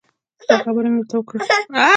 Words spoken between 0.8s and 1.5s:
مې ورته وکړه.